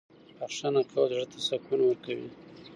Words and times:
بښنه 0.37 0.81
کول 0.89 1.07
زړه 1.13 1.25
ته 1.31 1.37
سکون 1.47 1.79
ورکوي. 1.83 2.29